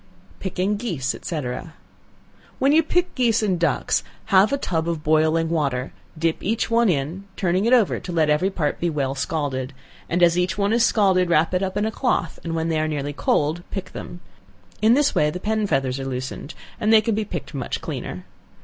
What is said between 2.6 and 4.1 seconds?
you pick geese and ducks,